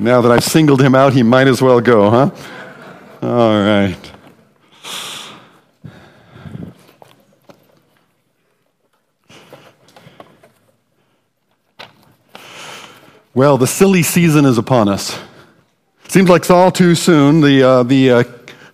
[0.00, 2.30] Now that I've singled him out, he might as well go, huh?
[3.20, 4.12] All right.
[13.34, 15.18] Well, the silly season is upon us.
[16.08, 17.42] Seems like it's all too soon.
[17.42, 18.22] The, uh, the uh,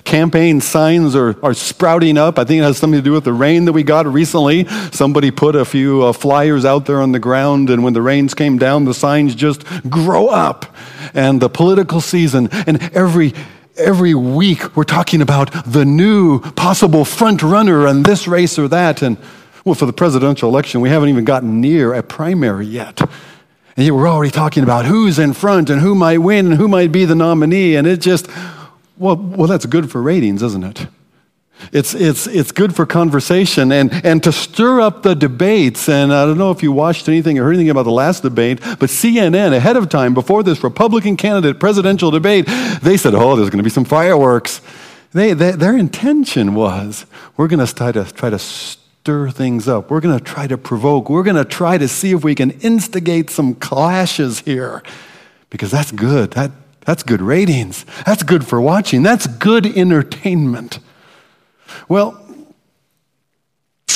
[0.07, 2.39] campaign signs are, are sprouting up.
[2.39, 4.67] I think it has something to do with the rain that we got recently.
[4.93, 8.33] Somebody put a few uh, flyers out there on the ground, and when the rains
[8.33, 10.75] came down, the signs just grow up.
[11.13, 13.35] And the political season, and every
[13.77, 19.03] every week we're talking about the new possible front runner and this race or that.
[19.03, 19.19] And
[19.67, 23.01] well, for the presidential election, we haven't even gotten near a primary yet.
[23.77, 26.69] And yet we're already talking about who's in front and who might win and who
[26.69, 27.77] might be the nominee.
[27.77, 28.31] And it just,
[28.99, 30.87] well, well that's good for ratings, isn't it?
[31.73, 35.89] It's, it's, it's good for conversation and, and to stir up the debates.
[35.89, 38.61] And I don't know if you watched anything or heard anything about the last debate,
[38.61, 42.47] but CNN, ahead of time, before this Republican candidate presidential debate,
[42.83, 44.61] they said, oh, there's going to be some fireworks.
[45.13, 49.91] They, they, their intention was, we're going to try to, try to stir things up.
[49.91, 51.09] We're going to try to provoke.
[51.09, 54.83] We're going to try to see if we can instigate some clashes here
[55.49, 56.33] because that's good.
[56.33, 56.51] That,
[56.87, 57.85] that's good ratings.
[58.07, 59.03] That's good for watching.
[59.03, 60.79] That's good entertainment.
[61.89, 62.23] Well,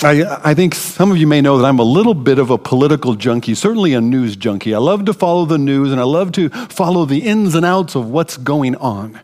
[0.02, 2.58] I, I, think some of you may know that I'm a little bit of a
[2.58, 4.74] political junkie, certainly a news junkie.
[4.74, 7.94] I love to follow the news and I love to follow the ins and outs
[7.94, 9.20] of what's going on.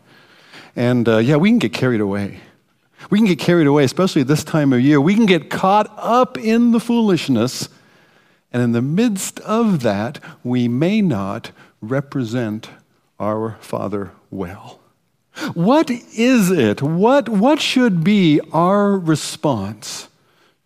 [0.75, 2.39] And uh, yeah, we can get carried away.
[3.09, 5.01] We can get carried away, especially this time of year.
[5.01, 7.69] We can get caught up in the foolishness.
[8.53, 12.69] And in the midst of that, we may not represent
[13.19, 14.79] our Father well.
[15.53, 16.81] What is it?
[16.81, 20.07] What, what should be our response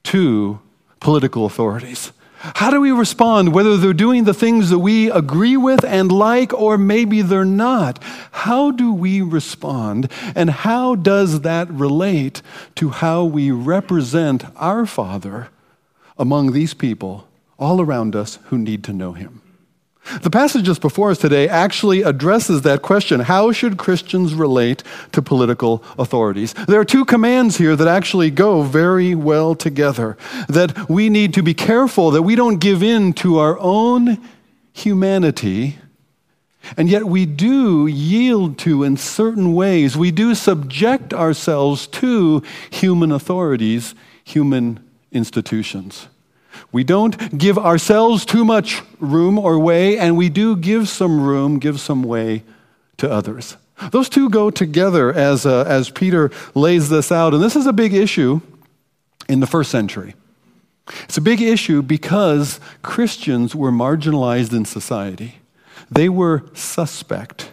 [0.03, 0.59] to
[0.99, 2.11] political authorities?
[2.43, 6.51] How do we respond, whether they're doing the things that we agree with and like,
[6.53, 8.03] or maybe they're not?
[8.31, 12.41] How do we respond, and how does that relate
[12.75, 15.49] to how we represent our Father
[16.17, 17.27] among these people
[17.59, 19.40] all around us who need to know Him?
[20.21, 23.21] The passage just before us today actually addresses that question.
[23.21, 24.83] How should Christians relate
[25.13, 26.53] to political authorities?
[26.67, 30.17] There are two commands here that actually go very well together.
[30.47, 34.17] That we need to be careful that we don't give in to our own
[34.73, 35.77] humanity,
[36.77, 39.97] and yet we do yield to in certain ways.
[39.97, 44.79] We do subject ourselves to human authorities, human
[45.11, 46.07] institutions.
[46.71, 51.59] We don't give ourselves too much room or way, and we do give some room,
[51.59, 52.43] give some way
[52.97, 53.57] to others.
[53.89, 57.33] Those two go together as, uh, as Peter lays this out.
[57.33, 58.41] And this is a big issue
[59.27, 60.13] in the first century.
[61.03, 65.35] It's a big issue because Christians were marginalized in society.
[65.89, 67.51] They were suspect.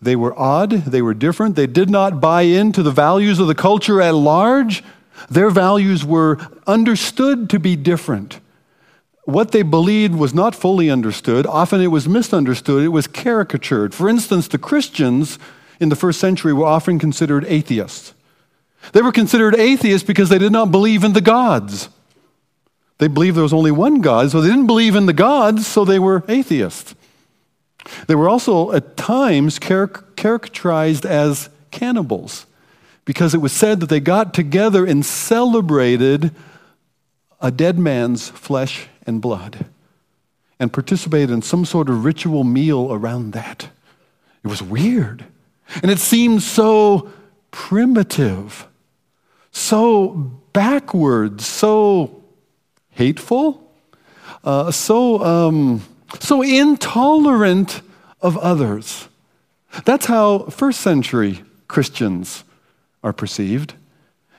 [0.00, 0.70] They were odd.
[0.70, 1.54] They were different.
[1.54, 4.82] They did not buy into the values of the culture at large.
[5.30, 8.40] Their values were understood to be different
[9.28, 11.46] what they believed was not fully understood.
[11.46, 13.92] Often it was misunderstood, it was caricatured.
[13.92, 15.38] For instance, the Christians
[15.78, 18.14] in the first century were often considered atheists.
[18.94, 21.90] They were considered atheists because they did not believe in the gods.
[22.96, 25.84] They believed there was only one God, so they didn't believe in the gods, so
[25.84, 26.94] they were atheists.
[28.06, 32.46] They were also at times characterized as cannibals
[33.04, 36.34] because it was said that they got together and celebrated
[37.42, 39.66] a dead man's flesh and blood
[40.60, 43.68] and participate in some sort of ritual meal around that.
[44.44, 45.24] It was weird.
[45.82, 47.10] And it seemed so
[47.50, 48.66] primitive,
[49.50, 50.08] so
[50.52, 52.22] backwards, so
[52.90, 53.72] hateful,
[54.44, 55.82] uh, so, um,
[56.20, 57.82] so intolerant
[58.20, 59.08] of others.
[59.84, 62.44] That's how first century Christians
[63.04, 63.74] are perceived.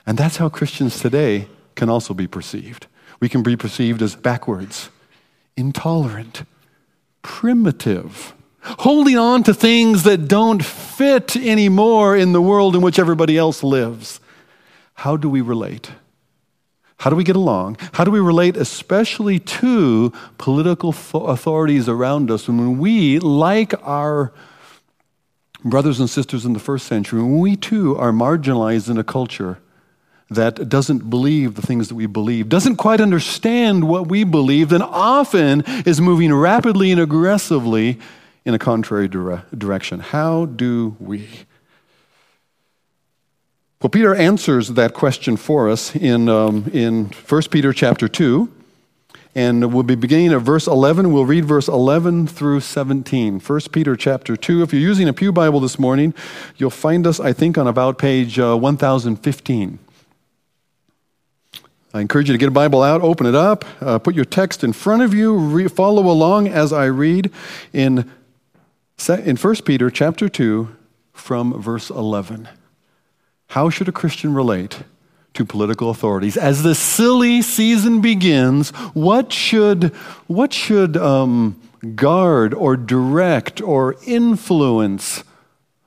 [0.06, 2.86] And that's how Christians today can also be perceived.
[3.20, 4.88] We can be perceived as backwards,
[5.56, 6.44] intolerant,
[7.22, 13.36] primitive, holding on to things that don't fit anymore in the world in which everybody
[13.36, 14.20] else lives.
[14.94, 15.90] How do we relate?
[16.98, 17.78] How do we get along?
[17.92, 22.48] How do we relate, especially to political authorities around us?
[22.48, 24.32] And when we, like our
[25.64, 29.58] brothers and sisters in the first century, when we too are marginalized in a culture
[30.30, 34.82] that doesn't believe the things that we believe, doesn't quite understand what we believe, and
[34.82, 37.98] often is moving rapidly and aggressively
[38.44, 40.00] in a contrary dire- direction.
[40.00, 41.28] How do we?
[43.82, 48.52] Well, Peter answers that question for us in, um, in 1 Peter chapter 2.
[49.34, 51.12] And we'll be beginning at verse 11.
[51.12, 53.38] We'll read verse 11 through 17.
[53.38, 54.62] 1 Peter chapter 2.
[54.62, 56.14] If you're using a Pew Bible this morning,
[56.56, 59.78] you'll find us, I think, on about page uh, 1015.
[61.92, 64.62] I encourage you to get a Bible out, open it up, uh, put your text
[64.62, 67.32] in front of you, re- follow along as I read
[67.72, 68.08] in,
[69.08, 70.68] in 1 Peter chapter 2
[71.12, 72.48] from verse 11.
[73.48, 74.84] How should a Christian relate
[75.34, 76.36] to political authorities?
[76.36, 79.92] As the silly season begins, what should,
[80.28, 81.60] what should um,
[81.96, 85.24] guard or direct or influence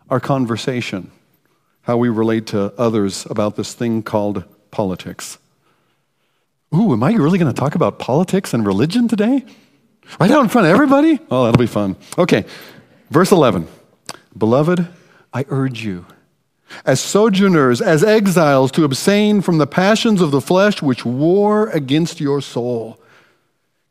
[0.09, 1.11] our conversation?
[1.83, 5.37] How we relate to others about this thing called politics?
[6.73, 9.45] Ooh, am I really going to talk about politics and religion today?
[10.19, 11.19] Right out in front of everybody?
[11.29, 11.95] Oh, that'll be fun.
[12.17, 12.45] Okay,
[13.11, 13.67] verse 11.
[14.35, 14.87] Beloved,
[15.31, 16.05] I urge you,
[16.85, 22.19] as sojourners, as exiles, to abstain from the passions of the flesh which war against
[22.19, 22.99] your soul.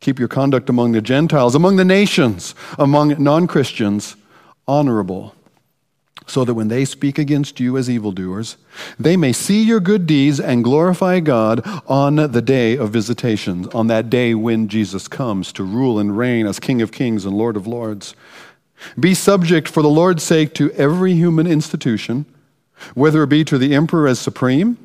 [0.00, 4.16] Keep your conduct among the Gentiles, among the nations, among non Christians,
[4.66, 5.36] honorable
[6.26, 8.56] so that when they speak against you as evildoers,
[8.98, 13.86] they may see your good deeds and glorify God on the day of visitations, on
[13.88, 17.56] that day when Jesus comes to rule and reign as King of kings and Lord
[17.56, 18.14] of lords.
[18.98, 22.26] Be subject for the Lord's sake to every human institution,
[22.94, 24.76] whether it be to the emperor as supreme,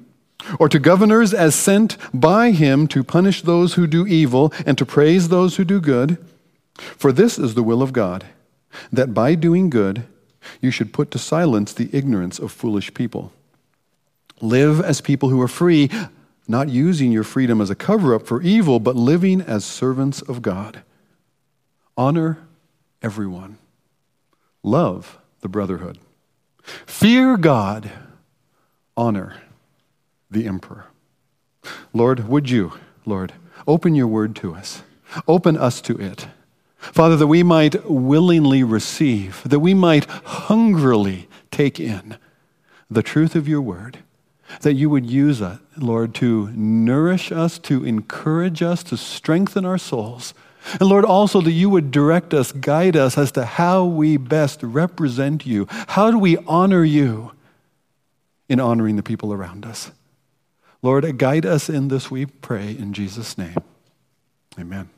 [0.60, 4.86] or to governors as sent by him to punish those who do evil and to
[4.86, 6.18] praise those who do good.
[6.76, 8.26] For this is the will of God,
[8.92, 10.06] that by doing good,
[10.62, 13.32] you should put to silence the ignorance of foolish people.
[14.42, 15.90] Live as people who are free,
[16.48, 20.42] not using your freedom as a cover up for evil, but living as servants of
[20.42, 20.84] God.
[21.98, 22.40] Honor
[23.02, 23.58] everyone.
[24.64, 25.98] Love the brotherhood.
[26.86, 27.92] Fear God.
[28.96, 29.42] Honor
[30.30, 30.88] the emperor.
[31.94, 32.74] Lord, would you,
[33.06, 33.34] Lord,
[33.68, 34.84] open your word to us,
[35.28, 36.28] open us to it.
[36.92, 42.18] Father, that we might willingly receive, that we might hungrily take in
[42.90, 44.00] the truth of your word,
[44.62, 49.78] that you would use it, Lord, to nourish us, to encourage us, to strengthen our
[49.78, 50.34] souls.
[50.74, 54.62] And Lord, also that you would direct us, guide us as to how we best
[54.64, 55.68] represent you.
[55.70, 57.32] How do we honor you
[58.50, 59.92] in honoring the people around us?
[60.82, 63.56] Lord, guide us in this, we pray, in Jesus' name.
[64.60, 64.90] Amen.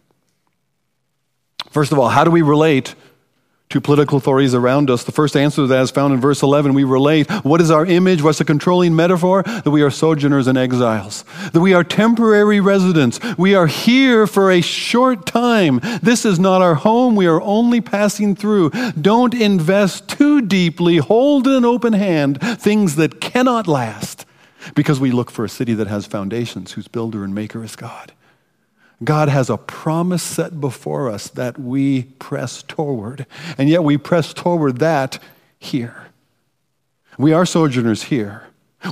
[1.71, 2.95] First of all, how do we relate
[3.69, 5.03] to political authorities around us?
[5.03, 6.73] The first answer to that is found in verse 11.
[6.73, 7.29] We relate.
[7.43, 8.23] What is our image?
[8.23, 9.43] What's the controlling metaphor?
[9.43, 11.23] That we are sojourners and exiles.
[11.53, 13.19] That we are temporary residents.
[13.37, 15.79] We are here for a short time.
[16.01, 17.15] This is not our home.
[17.15, 18.71] We are only passing through.
[18.99, 20.97] Don't invest too deeply.
[20.97, 24.25] Hold in an open hand things that cannot last
[24.73, 28.13] because we look for a city that has foundations, whose builder and maker is God.
[29.03, 33.25] God has a promise set before us that we press toward,
[33.57, 35.19] and yet we press toward that
[35.57, 36.07] here.
[37.17, 38.43] We are sojourners here.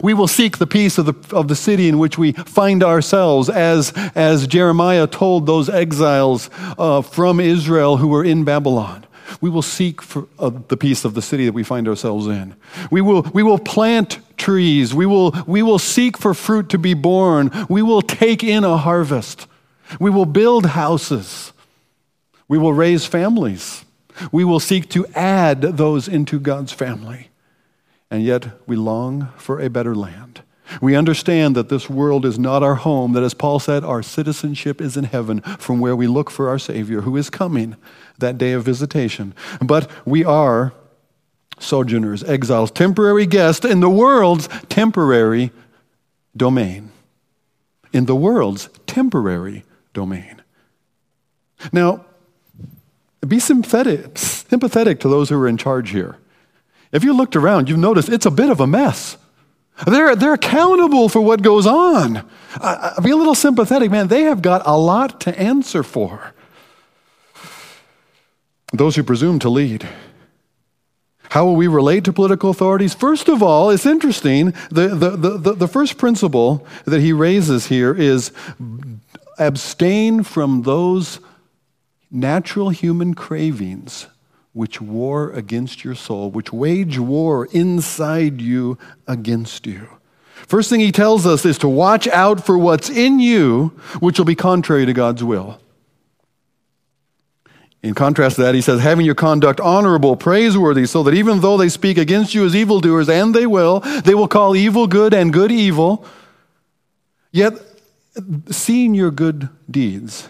[0.04, 3.50] We will seek the peace of the, of the city in which we find ourselves,
[3.50, 9.06] as, as Jeremiah told those exiles uh, from Israel who were in Babylon.
[9.40, 12.56] We will seek for uh, the peace of the city that we find ourselves in.
[12.92, 14.94] We will, we will plant trees.
[14.94, 17.52] We will, we will seek for fruit to be born.
[17.70, 19.48] We will take in a harvest.
[20.00, 21.54] We will build houses.
[22.48, 23.86] We will raise families.
[24.32, 27.30] We will seek to add those into God's family.
[28.10, 30.42] And yet we long for a better land.
[30.82, 34.82] We understand that this world is not our home, that as Paul said, our citizenship
[34.82, 37.76] is in heaven from where we look for our Savior who is coming
[38.18, 39.34] that day of visitation.
[39.62, 40.74] But we are
[41.60, 45.52] sojourners, exiles, temporary guests in the world's temporary
[46.36, 46.92] domain.
[47.94, 49.64] In the world's temporary
[49.98, 50.44] domain.
[51.74, 52.06] Now,
[53.28, 56.18] be sympathetic, sympathetic to those who are in charge here.
[56.92, 59.18] If you looked around, you've noticed it's a bit of a mess.
[59.88, 62.24] They're, they're accountable for what goes on.
[62.62, 64.08] Uh, be a little sympathetic, man.
[64.08, 66.34] They have got a lot to answer for.
[68.72, 69.88] Those who presume to lead.
[71.30, 72.94] How will we relate to political authorities?
[72.94, 74.54] First of all, it's interesting.
[74.70, 78.32] The, the, the, the, first principle that he raises here is
[79.38, 81.20] abstain from those
[82.10, 84.08] natural human cravings
[84.54, 88.78] which war against your soul, which wage war inside you
[89.08, 89.88] against you.
[90.48, 93.68] First thing he tells us is to watch out for what's in you,
[94.00, 95.60] which will be contrary to God's will.
[97.84, 101.58] In contrast to that, he says, having your conduct honorable, praiseworthy, so that even though
[101.58, 105.32] they speak against you as evildoers, and they will, they will call evil good and
[105.32, 106.04] good evil.
[107.32, 107.54] Yet
[108.50, 110.30] seeing your good deeds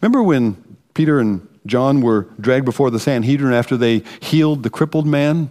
[0.00, 5.06] Remember when Peter and John were dragged before the Sanhedrin after they healed the crippled
[5.06, 5.50] man?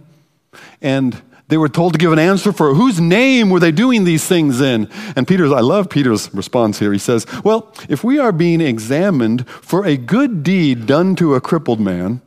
[0.80, 4.26] And they were told to give an answer for whose name were they doing these
[4.26, 4.88] things in?
[5.14, 6.92] And Peter's, I love Peter's response here.
[6.92, 11.40] He says, Well, if we are being examined for a good deed done to a
[11.40, 12.20] crippled man,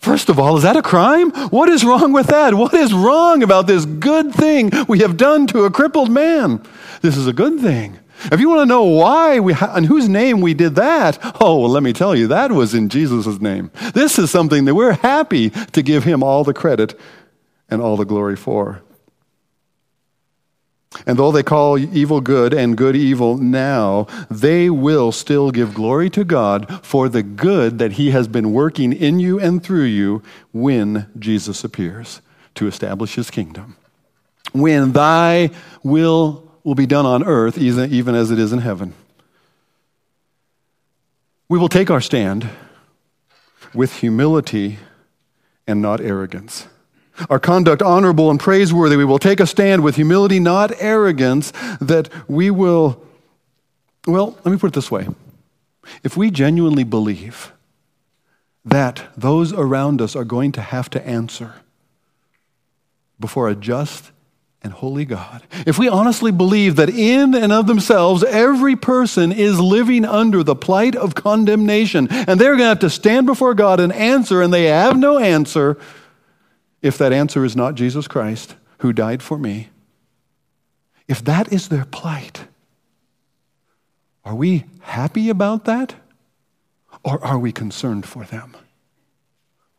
[0.00, 1.32] First of all, is that a crime?
[1.50, 2.54] What is wrong with that?
[2.54, 6.62] What is wrong about this good thing we have done to a crippled man?
[7.02, 7.98] This is a good thing.
[8.24, 11.70] If you want to know why we ha- whose name we did that, oh, well,
[11.70, 13.70] let me tell you, that was in Jesus' name.
[13.94, 16.98] This is something that we're happy to give him all the credit
[17.70, 18.82] and all the glory for.
[21.06, 26.08] And though they call evil good and good evil now, they will still give glory
[26.10, 30.22] to God for the good that He has been working in you and through you
[30.52, 32.22] when Jesus appears
[32.54, 33.76] to establish His kingdom.
[34.52, 35.50] When thy
[35.82, 38.92] will will be done on earth, even as it is in heaven.
[41.48, 42.50] We will take our stand
[43.72, 44.78] with humility
[45.66, 46.66] and not arrogance
[47.28, 48.96] our conduct honorable and praiseworthy.
[48.96, 53.02] We will take a stand with humility, not arrogance, that we will,
[54.06, 55.08] well, let me put it this way.
[56.04, 57.52] If we genuinely believe
[58.64, 61.54] that those around us are going to have to answer
[63.18, 64.12] before a just
[64.62, 69.60] and holy God, if we honestly believe that in and of themselves every person is
[69.60, 73.78] living under the plight of condemnation and they're going to have to stand before God
[73.78, 75.78] and answer and they have no answer,
[76.82, 79.68] if that answer is not Jesus Christ who died for me,
[81.06, 82.46] if that is their plight,
[84.24, 85.94] are we happy about that?
[87.04, 88.56] Or are we concerned for them?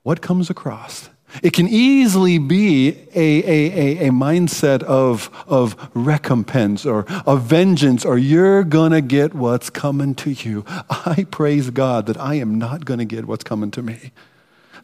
[0.03, 1.09] What comes across?
[1.43, 8.05] It can easily be a, a, a, a, mindset of, of recompense or of vengeance,
[8.05, 10.65] or you're going to get what's coming to you.
[10.89, 14.11] I praise God that I am not going to get what's coming to me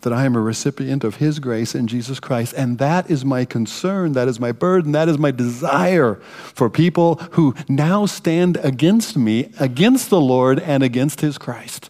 [0.01, 2.53] that I am a recipient of His grace in Jesus Christ.
[2.55, 6.15] And that is my concern, that is my burden, that is my desire
[6.53, 11.89] for people who now stand against me, against the Lord, and against His Christ.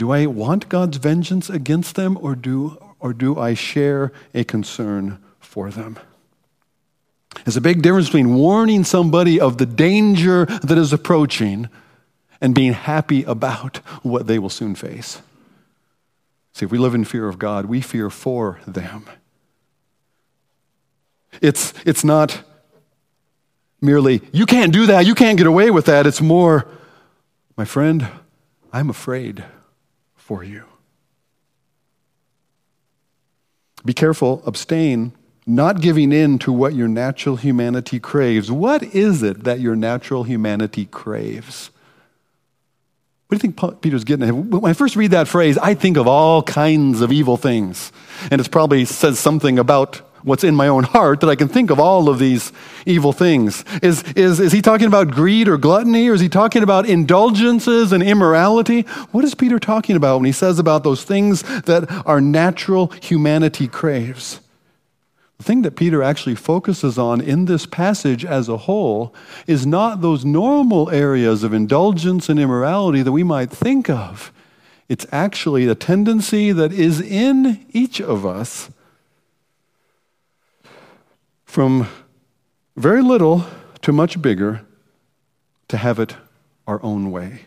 [0.00, 5.22] Do I want God's vengeance against them, or do, or do I share a concern
[5.40, 5.98] for them?
[7.44, 11.68] There's a big difference between warning somebody of the danger that is approaching
[12.40, 15.20] and being happy about what they will soon face.
[16.54, 19.04] See, if we live in fear of God, we fear for them.
[21.42, 22.42] It's, it's not
[23.82, 26.06] merely, you can't do that, you can't get away with that.
[26.06, 26.66] It's more,
[27.54, 28.08] my friend,
[28.72, 29.44] I'm afraid
[30.30, 30.62] for you.
[33.84, 35.10] Be careful, abstain,
[35.44, 38.48] not giving in to what your natural humanity craves.
[38.48, 41.70] What is it that your natural humanity craves?
[43.26, 44.32] What do you think Peter's getting at?
[44.32, 47.90] When I first read that phrase, I think of all kinds of evil things.
[48.30, 51.70] And it probably says something about what's in my own heart that I can think
[51.70, 52.52] of all of these
[52.86, 53.64] evil things.
[53.82, 57.92] Is, is, is he talking about greed or gluttony, or is he talking about indulgences
[57.92, 58.82] and immorality?
[59.12, 63.68] What is Peter talking about when he says about those things that our natural humanity
[63.68, 64.40] craves?
[65.38, 69.14] The thing that Peter actually focuses on in this passage as a whole
[69.46, 74.32] is not those normal areas of indulgence and immorality that we might think of.
[74.90, 78.68] It's actually a tendency that is in each of us
[81.50, 81.88] from
[82.76, 83.44] very little
[83.82, 84.64] to much bigger
[85.66, 86.14] to have it
[86.64, 87.40] our own way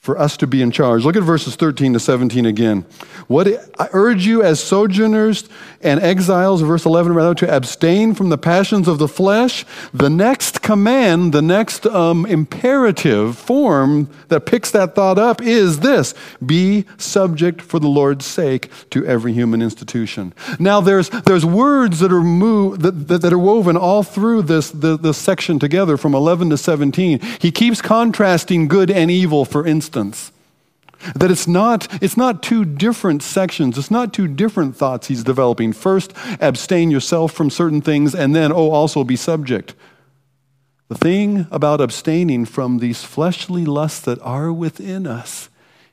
[0.00, 1.04] for us to be in charge.
[1.04, 2.86] Look at verses 13 to 17 again.
[3.26, 5.48] What I urge you as sojourners
[5.82, 9.64] and exiles, verse 11 rather, to abstain from the passions of the flesh.
[9.92, 16.14] The next command, the next um, imperative form that picks that thought up is this
[16.44, 20.32] be subject for the Lord's sake to every human institution.
[20.58, 24.70] Now, there's, there's words that are, moved, that, that, that are woven all through this,
[24.70, 27.20] the, this section together from 11 to 17.
[27.40, 29.87] He keeps contrasting good and evil, for instance
[31.14, 35.72] That it's not, it's not two different sections, it's not two different thoughts he's developing.
[35.72, 39.74] First, abstain yourself from certain things, and then, oh, also be subject.
[40.88, 45.50] The thing about abstaining from these fleshly lusts that are within us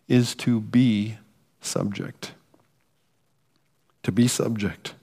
[0.07, 1.17] is to be
[1.61, 2.31] subject.
[4.03, 4.94] To be subject.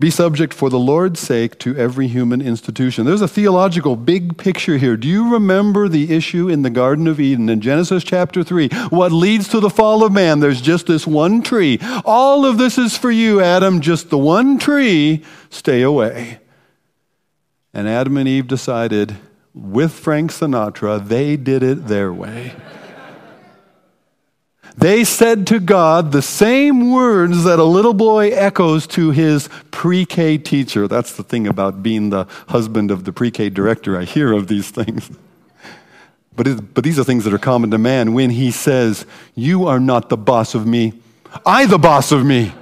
[0.00, 3.06] Be subject for the Lord's sake to every human institution.
[3.06, 4.96] There's a theological big picture here.
[4.96, 8.68] Do you remember the issue in the Garden of Eden in Genesis chapter 3?
[8.88, 10.40] What leads to the fall of man?
[10.40, 11.78] There's just this one tree.
[12.04, 15.24] All of this is for you, Adam, just the one tree.
[15.48, 16.40] Stay away.
[17.72, 19.16] And Adam and Eve decided
[19.54, 22.52] with Frank Sinatra, they did it their way.
[24.76, 30.04] They said to God the same words that a little boy echoes to his pre
[30.04, 30.88] K teacher.
[30.88, 33.98] That's the thing about being the husband of the pre K director.
[33.98, 35.10] I hear of these things.
[36.36, 39.66] But, it, but these are things that are common to man when he says, You
[39.66, 40.94] are not the boss of me,
[41.46, 42.52] I the boss of me.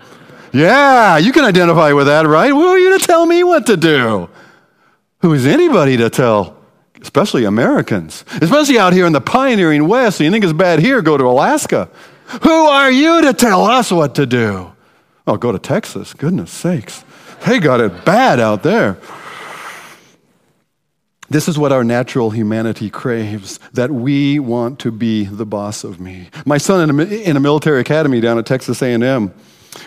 [0.52, 2.50] Yeah, you can identify with that, right?
[2.50, 4.28] Who are you to tell me what to do?
[5.22, 6.58] Who is anybody to tell?
[7.02, 10.18] Especially Americans, especially out here in the pioneering West.
[10.18, 11.88] So you think it's bad here, go to Alaska.
[12.42, 14.72] Who are you to tell us what to do?
[15.26, 16.14] Oh, go to Texas.
[16.14, 17.04] Goodness sakes.
[17.46, 18.98] They got it bad out there.
[21.28, 25.98] This is what our natural humanity craves that we want to be the boss of
[25.98, 26.28] me.
[26.44, 29.32] My son in a, in a military academy down at Texas A&M,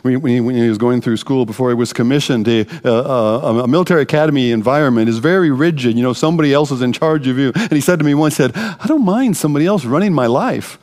[0.02, 4.02] when he, when he, was going through school before he was commissioned, a, a, military
[4.02, 5.96] academy environment is very rigid.
[5.96, 7.52] You know, somebody else is in charge of you.
[7.56, 10.80] And he said to me once, said, I don't mind somebody else running my life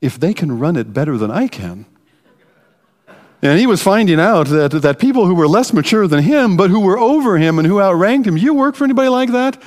[0.00, 1.86] if they can run it better than I can.
[3.42, 6.70] And he was finding out that, that people who were less mature than him, but
[6.70, 9.60] who were over him and who outranked him, you work for anybody like that?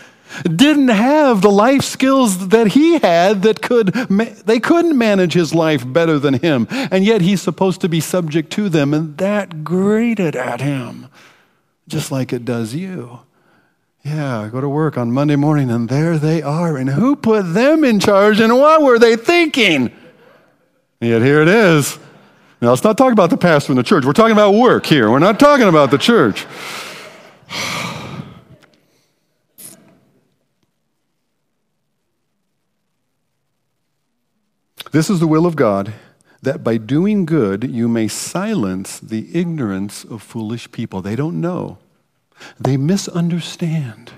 [0.44, 5.84] Didn't have the life skills that he had that could they couldn't manage his life
[5.86, 6.68] better than him.
[6.70, 11.08] And yet he's supposed to be subject to them and that grated at him
[11.88, 13.20] just like it does you.
[14.04, 16.78] Yeah I go to work on monday morning and there they are.
[16.78, 19.92] And who put them in charge and what were they thinking?
[21.02, 21.98] And yet here it is.
[22.62, 24.06] Now let's not talk about the pastor in the church.
[24.06, 25.10] We're talking about work here.
[25.10, 26.46] We're not talking about the church
[34.96, 35.94] This is the will of God,
[36.42, 41.02] that by doing good you may silence the ignorance of foolish people.
[41.02, 41.80] They don't know,
[42.58, 44.14] they misunderstand.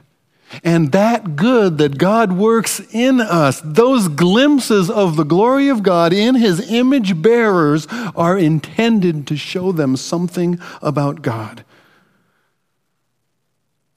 [0.64, 6.14] And that good that God works in us, those glimpses of the glory of God
[6.14, 11.66] in His image bearers, are intended to show them something about God.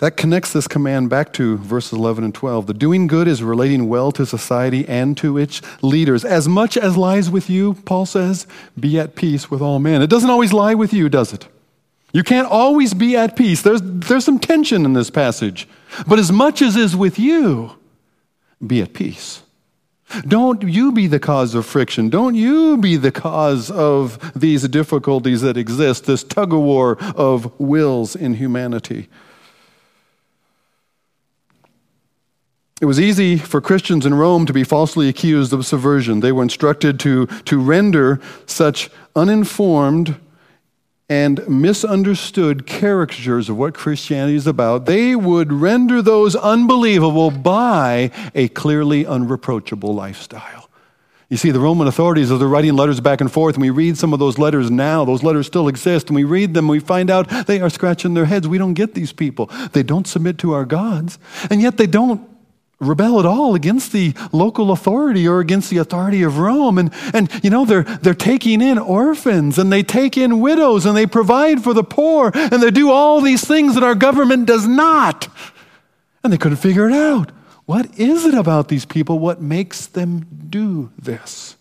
[0.00, 2.66] That connects this command back to verses 11 and 12.
[2.66, 6.24] The doing good is relating well to society and to its leaders.
[6.24, 8.46] As much as lies with you, Paul says,
[8.78, 10.00] be at peace with all men.
[10.00, 11.46] It doesn't always lie with you, does it?
[12.14, 13.60] You can't always be at peace.
[13.60, 15.68] There's, there's some tension in this passage.
[16.06, 17.72] But as much as is with you,
[18.66, 19.42] be at peace.
[20.26, 22.08] Don't you be the cause of friction.
[22.08, 27.58] Don't you be the cause of these difficulties that exist, this tug of war of
[27.60, 29.08] wills in humanity.
[32.80, 36.20] It was easy for Christians in Rome to be falsely accused of subversion.
[36.20, 40.16] They were instructed to, to render such uninformed
[41.10, 44.86] and misunderstood caricatures of what Christianity is about.
[44.86, 50.70] They would render those unbelievable by a clearly unreproachable lifestyle.
[51.28, 53.98] You see, the Roman authorities, as they're writing letters back and forth, and we read
[53.98, 57.10] some of those letters now, those letters still exist, and we read them, we find
[57.10, 58.48] out they are scratching their heads.
[58.48, 59.50] We don't get these people.
[59.72, 61.18] They don't submit to our gods,
[61.50, 62.29] and yet they don't
[62.80, 66.78] rebel at all against the local authority or against the authority of Rome.
[66.78, 70.96] And, and you know, they're, they're taking in orphans and they take in widows and
[70.96, 74.66] they provide for the poor and they do all these things that our government does
[74.66, 75.28] not.
[76.24, 77.30] And they couldn't figure it out.
[77.66, 79.18] What is it about these people?
[79.18, 81.56] What makes them do this?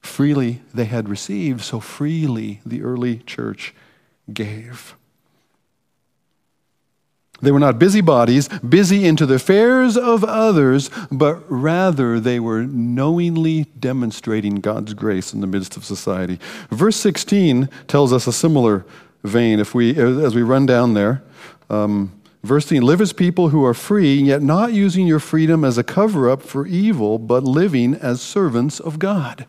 [0.00, 3.74] Freely they had received, so freely the early church
[4.32, 4.96] gave.
[7.42, 13.64] They were not busybodies, busy into the affairs of others, but rather they were knowingly
[13.78, 16.38] demonstrating God's grace in the midst of society.
[16.70, 18.84] Verse 16 tells us a similar
[19.24, 19.58] vein.
[19.58, 21.22] If we, as we run down there,
[21.70, 25.78] um, verse 16: live as people who are free, yet not using your freedom as
[25.78, 29.46] a cover up for evil, but living as servants of God.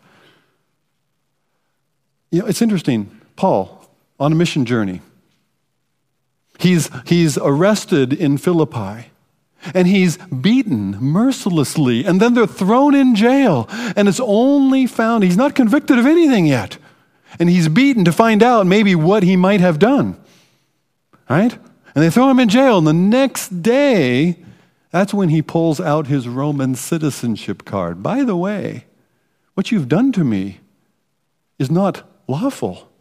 [2.30, 3.20] You know, it's interesting.
[3.36, 3.86] Paul,
[4.18, 5.02] on a mission journey,
[6.58, 9.12] He's, he's arrested in Philippi
[9.74, 13.68] and he's beaten mercilessly, and then they're thrown in jail.
[13.96, 16.78] And it's only found, he's not convicted of anything yet.
[17.38, 20.18] And he's beaten to find out maybe what he might have done.
[21.30, 21.56] Right?
[21.94, 22.78] And they throw him in jail.
[22.78, 24.38] And the next day,
[24.90, 28.02] that's when he pulls out his Roman citizenship card.
[28.02, 28.84] By the way,
[29.54, 30.60] what you've done to me
[31.58, 32.91] is not lawful.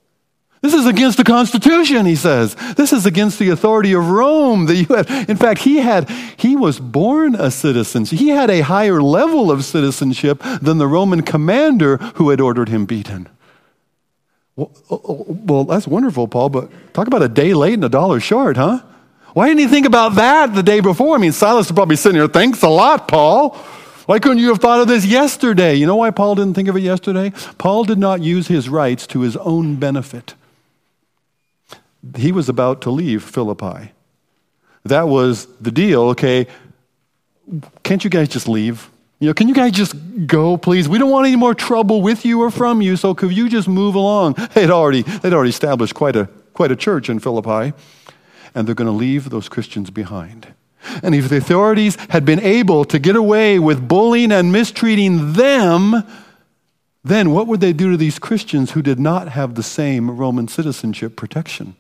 [0.61, 2.55] This is against the Constitution, he says.
[2.75, 5.09] This is against the authority of Rome that you have.
[5.27, 8.05] In fact, he had he was born a citizen.
[8.05, 12.85] He had a higher level of citizenship than the Roman commander who had ordered him
[12.85, 13.27] beaten.
[14.55, 17.89] Well, oh, oh, well, that's wonderful, Paul, but talk about a day late and a
[17.89, 18.81] dollar short, huh?
[19.33, 21.15] Why didn't he think about that the day before?
[21.15, 23.55] I mean, Silas is probably sitting here, thanks a lot, Paul.
[24.05, 25.75] Why couldn't you have thought of this yesterday?
[25.75, 27.31] You know why Paul didn't think of it yesterday?
[27.57, 30.35] Paul did not use his rights to his own benefit.
[32.15, 33.91] He was about to leave Philippi.
[34.83, 36.47] That was the deal, okay?
[37.83, 38.89] Can't you guys just leave?
[39.19, 39.93] You know, can you guys just
[40.25, 40.89] go, please?
[40.89, 43.67] We don't want any more trouble with you or from you, so could you just
[43.67, 44.33] move along?
[44.55, 47.73] They'd already, they'd already established quite a, quite a church in Philippi,
[48.55, 50.47] and they're going to leave those Christians behind.
[51.03, 56.03] And if the authorities had been able to get away with bullying and mistreating them,
[57.03, 60.47] then what would they do to these Christians who did not have the same Roman
[60.47, 61.75] citizenship protection?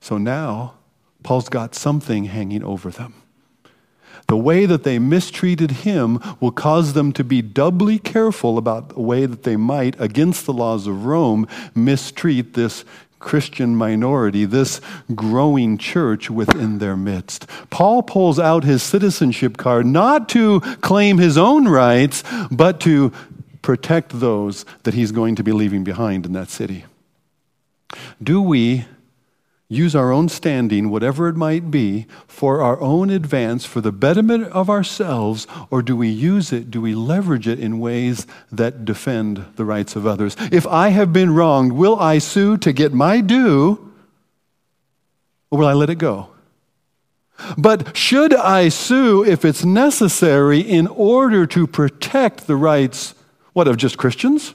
[0.00, 0.74] So now,
[1.22, 3.14] Paul's got something hanging over them.
[4.28, 9.00] The way that they mistreated him will cause them to be doubly careful about the
[9.00, 12.84] way that they might, against the laws of Rome, mistreat this
[13.18, 14.80] Christian minority, this
[15.14, 17.46] growing church within their midst.
[17.70, 23.12] Paul pulls out his citizenship card not to claim his own rights, but to
[23.62, 26.84] protect those that he's going to be leaving behind in that city.
[28.22, 28.84] Do we
[29.70, 34.44] use our own standing, whatever it might be, for our own advance, for the betterment
[34.44, 39.44] of ourselves, or do we use it, do we leverage it in ways that defend
[39.56, 40.36] the rights of others?
[40.50, 43.92] If I have been wronged, will I sue to get my due,
[45.50, 46.30] or will I let it go?
[47.58, 53.14] But should I sue if it's necessary in order to protect the rights,
[53.52, 54.54] what, of just Christians?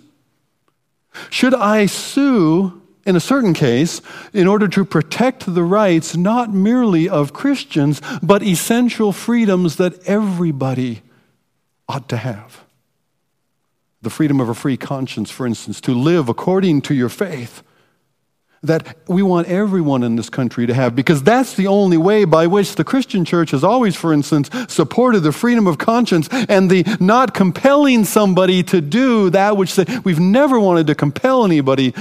[1.30, 7.09] Should I sue in a certain case, in order to protect the rights not merely
[7.09, 11.01] of Christians, but essential freedoms that everybody
[11.87, 12.63] ought to have.
[14.01, 17.61] The freedom of a free conscience, for instance, to live according to your faith,
[18.61, 22.47] that we want everyone in this country to have, because that's the only way by
[22.47, 26.85] which the Christian church has always, for instance, supported the freedom of conscience and the
[27.01, 31.93] not compelling somebody to do that which they, we've never wanted to compel anybody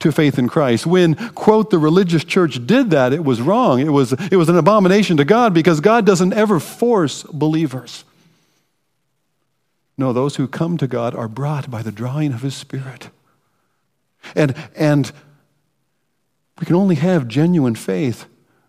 [0.00, 0.86] to faith in Christ.
[0.86, 3.80] When, quote, the religious church did that, it was wrong.
[3.80, 8.04] It was, it was an abomination to God because God doesn't ever force believers.
[9.96, 13.10] No, those who come to God are brought by the drawing of His Spirit.
[14.34, 15.12] And, and
[16.58, 18.24] we can only have genuine faith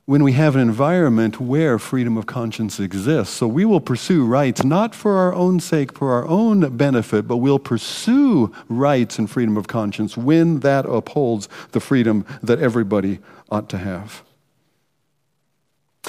[0.06, 3.36] when we have an environment where freedom of conscience exists.
[3.36, 7.38] So we will pursue rights not for our own sake, for our own benefit, but
[7.38, 13.70] we'll pursue rights and freedom of conscience when that upholds the freedom that everybody ought
[13.70, 14.24] to have.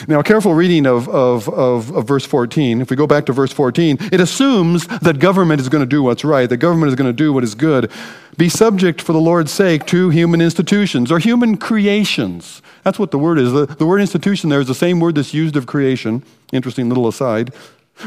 [0.09, 3.33] Now, a careful reading of, of, of, of, verse 14, if we go back to
[3.33, 6.95] verse 14, it assumes that government is going to do what's right, that government is
[6.95, 7.91] going to do what is good.
[8.39, 12.63] Be subject for the Lord's sake to human institutions or human creations.
[12.85, 13.53] That's what the word is.
[13.53, 16.25] The, the word institution there is the same word that's used of creation.
[16.53, 17.55] Interesting little aside.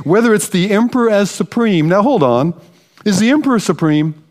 [0.04, 1.88] Whether it's the emperor as supreme.
[1.88, 2.60] Now, hold on.
[3.06, 4.21] Is the emperor supreme?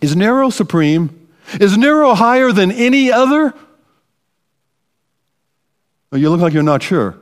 [0.00, 1.28] Is Nero supreme?
[1.60, 3.52] Is Nero higher than any other?
[6.12, 7.16] Oh, you look like you're not sure.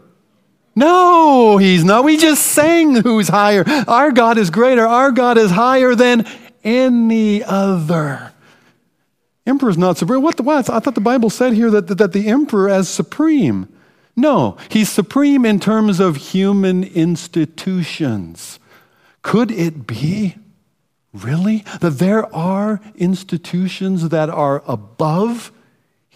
[0.77, 2.05] No, he's not.
[2.05, 3.65] We just sang who's higher.
[3.87, 4.87] Our God is greater.
[4.87, 6.27] Our God is higher than
[6.65, 8.33] any other.
[9.47, 10.23] Emperor is not supreme.
[10.23, 10.69] What, the, what?
[10.71, 13.69] I thought the Bible said here that, that, that the emperor as supreme.
[14.17, 18.59] No, he's supreme in terms of human institutions.
[19.23, 20.37] Could it be,
[21.13, 25.53] really, that there are institutions that are above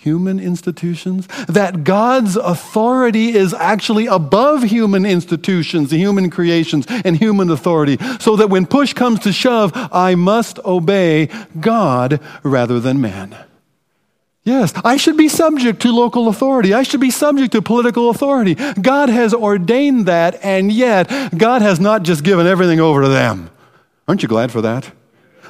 [0.00, 7.98] human institutions, that God's authority is actually above human institutions, human creations, and human authority,
[8.20, 11.28] so that when push comes to shove, I must obey
[11.60, 13.36] God rather than man.
[14.44, 16.72] Yes, I should be subject to local authority.
[16.72, 18.54] I should be subject to political authority.
[18.54, 23.50] God has ordained that, and yet God has not just given everything over to them.
[24.06, 24.90] Aren't you glad for that?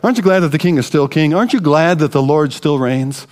[0.02, 1.32] Aren't you glad that the king is still king?
[1.32, 3.28] Aren't you glad that the Lord still reigns?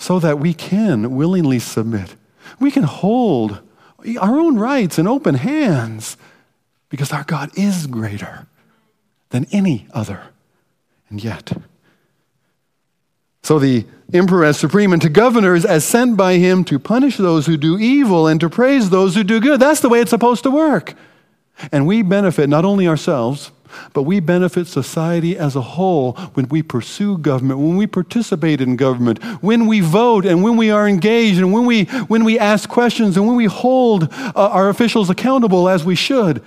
[0.00, 2.16] So that we can willingly submit.
[2.58, 3.60] We can hold
[4.18, 6.16] our own rights in open hands
[6.88, 8.46] because our God is greater
[9.28, 10.22] than any other.
[11.10, 11.52] And yet,
[13.42, 13.84] so the
[14.14, 17.78] emperor as supreme and to governors as sent by him to punish those who do
[17.78, 19.60] evil and to praise those who do good.
[19.60, 20.94] That's the way it's supposed to work.
[21.70, 23.50] And we benefit not only ourselves,
[23.92, 28.76] but we benefit society as a whole when we pursue government, when we participate in
[28.76, 32.68] government, when we vote and when we are engaged and when we, when we ask
[32.68, 36.42] questions and when we hold uh, our officials accountable as we should.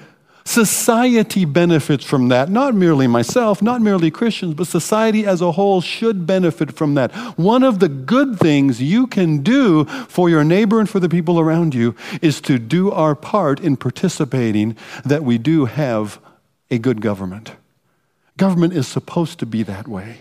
[0.45, 2.49] Society benefits from that.
[2.49, 7.13] Not merely myself, not merely Christians, but society as a whole should benefit from that.
[7.38, 11.39] One of the good things you can do for your neighbor and for the people
[11.39, 16.19] around you is to do our part in participating that we do have
[16.69, 17.54] a good government.
[18.38, 20.19] Government is supposed to be that way.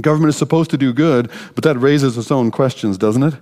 [0.00, 3.34] Government is supposed to do good, but that raises its own questions, doesn't it?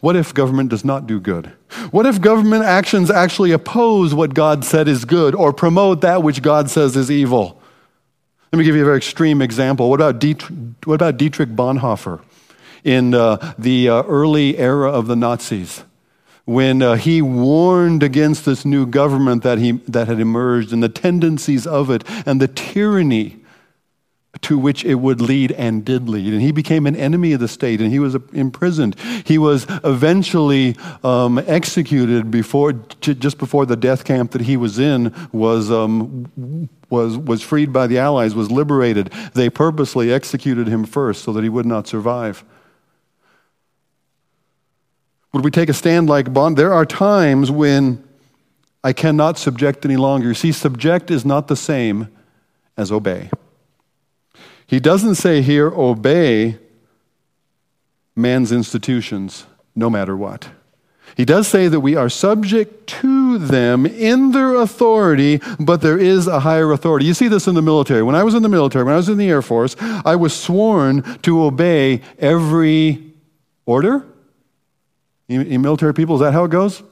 [0.00, 1.52] What if government does not do good?
[1.92, 6.42] What if government actions actually oppose what God said is good or promote that which
[6.42, 7.60] God says is evil?
[8.52, 9.88] Let me give you a very extreme example.
[9.88, 12.20] What about Dietrich, what about Dietrich Bonhoeffer
[12.82, 15.84] in uh, the uh, early era of the Nazis?
[16.44, 20.88] When uh, he warned against this new government that, he, that had emerged and the
[20.88, 23.42] tendencies of it and the tyranny
[24.40, 26.32] to which it would lead and did lead.
[26.32, 28.98] And he became an enemy of the state and he was imprisoned.
[29.24, 30.74] He was eventually
[31.04, 37.18] um, executed before, just before the death camp that he was in was, um, was,
[37.18, 39.12] was freed by the Allies, was liberated.
[39.34, 42.42] They purposely executed him first so that he would not survive.
[45.32, 46.56] Would we take a stand like Bond?
[46.56, 48.04] There are times when
[48.84, 50.28] I cannot subject any longer.
[50.28, 52.08] You see, subject is not the same
[52.76, 53.30] as obey.
[54.66, 56.58] He doesn't say here, obey
[58.14, 60.48] man's institutions no matter what.
[61.16, 66.26] He does say that we are subject to them in their authority, but there is
[66.26, 67.04] a higher authority.
[67.04, 68.02] You see this in the military.
[68.02, 70.34] When I was in the military, when I was in the Air Force, I was
[70.34, 73.12] sworn to obey every
[73.66, 74.06] order.
[75.28, 76.82] In military people, is that how it goes?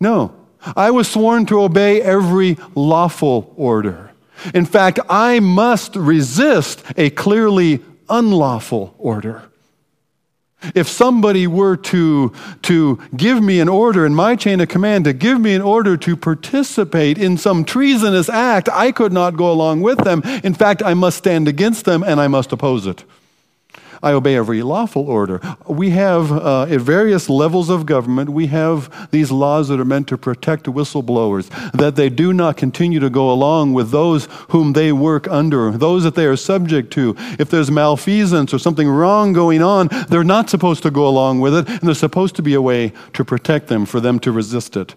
[0.00, 0.34] No.
[0.76, 4.12] I was sworn to obey every lawful order.
[4.54, 9.42] In fact, I must resist a clearly unlawful order.
[10.74, 15.12] If somebody were to, to give me an order in my chain of command, to
[15.12, 19.80] give me an order to participate in some treasonous act, I could not go along
[19.80, 20.22] with them.
[20.44, 23.04] In fact, I must stand against them and I must oppose it.
[24.02, 25.40] I obey every lawful order.
[25.66, 30.08] We have, uh, at various levels of government, we have these laws that are meant
[30.08, 34.92] to protect whistleblowers, that they do not continue to go along with those whom they
[34.92, 37.14] work under, those that they are subject to.
[37.38, 41.54] If there's malfeasance or something wrong going on, they're not supposed to go along with
[41.54, 44.76] it, and there's supposed to be a way to protect them, for them to resist
[44.76, 44.96] it.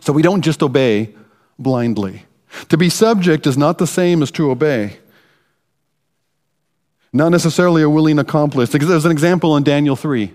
[0.00, 1.14] So we don't just obey
[1.58, 2.24] blindly.
[2.68, 4.98] To be subject is not the same as to obey
[7.12, 8.70] not necessarily a willing accomplice.
[8.70, 10.32] There's an example in Daniel 3.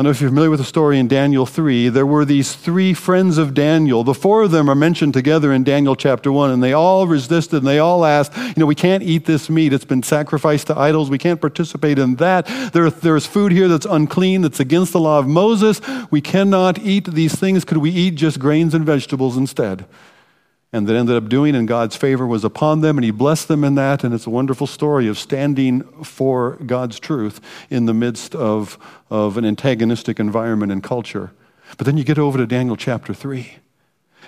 [0.00, 1.88] I don't know if you're familiar with the story in Daniel 3.
[1.88, 4.04] There were these three friends of Daniel.
[4.04, 7.58] The four of them are mentioned together in Daniel chapter 1, and they all resisted
[7.58, 9.72] and they all asked, You know, we can't eat this meat.
[9.72, 11.10] It's been sacrificed to idols.
[11.10, 12.46] We can't participate in that.
[12.72, 15.80] There, there's food here that's unclean, that's against the law of Moses.
[16.12, 17.64] We cannot eat these things.
[17.64, 19.84] Could we eat just grains and vegetables instead?
[20.72, 23.64] And that ended up doing, and God's favor was upon them, and He blessed them
[23.64, 24.04] in that.
[24.04, 28.78] And it's a wonderful story of standing for God's truth in the midst of,
[29.10, 31.32] of an antagonistic environment and culture.
[31.78, 33.56] But then you get over to Daniel chapter 3,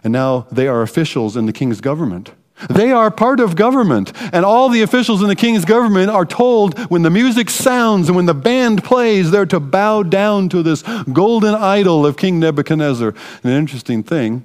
[0.03, 2.33] and now they are officials in the king's government.
[2.68, 6.79] They are part of government, and all the officials in the king's government are told
[6.90, 10.83] when the music sounds and when the band plays, they're to bow down to this
[11.12, 13.14] golden idol of King Nebuchadnezzar.
[13.42, 14.44] An interesting thing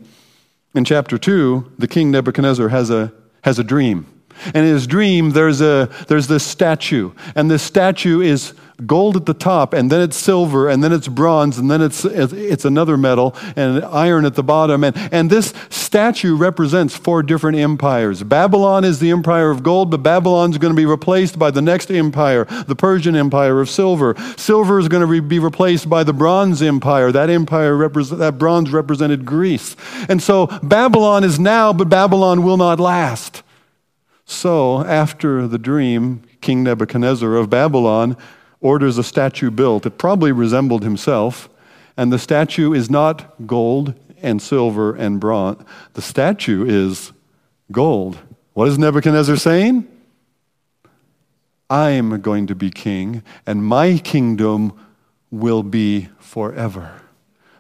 [0.76, 3.12] in chapter 2, the king Nebuchadnezzar has a,
[3.44, 4.06] has a dream.
[4.48, 7.14] And in his dream, there's, a, there's this statue.
[7.36, 8.54] And this statue is
[8.86, 12.04] gold at the top, and then it's silver, and then it's bronze, and then it's,
[12.06, 14.84] it's another metal, and iron at the bottom.
[14.84, 18.24] And, and this statue represents four different empires.
[18.24, 21.90] Babylon is the empire of gold, but Babylon's going to be replaced by the next
[21.90, 24.16] empire, the Persian empire of silver.
[24.38, 27.12] Silver is going to be replaced by the bronze empire.
[27.12, 29.76] That empire, repre- that bronze represented Greece.
[30.10, 33.44] And so Babylon is now, but Babylon will not last.
[34.28, 38.18] So, after the dream, King Nebuchadnezzar of Babylon
[38.66, 39.86] orders a statue built.
[39.86, 41.48] It probably resembled himself.
[41.96, 45.64] And the statue is not gold and silver and bronze.
[45.94, 47.14] The statue is
[47.72, 48.18] gold.
[48.54, 49.88] What is Nebuchadnezzar saying?
[51.70, 54.74] I'm going to be king, and my kingdom
[55.30, 57.02] will be forever.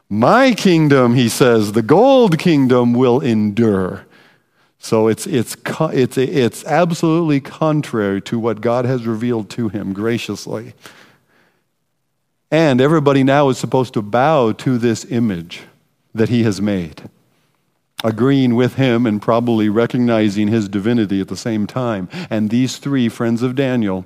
[0.09, 4.05] My kingdom, he says, the gold kingdom will endure.
[4.85, 10.73] So it's, it's, it's, it's absolutely contrary to what God has revealed to him graciously.
[12.51, 15.63] And everybody now is supposed to bow to this image
[16.13, 17.09] that he has made,
[18.03, 22.07] agreeing with him and probably recognizing his divinity at the same time.
[22.29, 24.05] And these three friends of Daniel